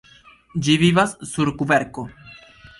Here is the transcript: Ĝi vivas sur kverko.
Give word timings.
Ĝi 0.67 0.77
vivas 0.85 1.15
sur 1.35 1.53
kverko. 1.61 2.09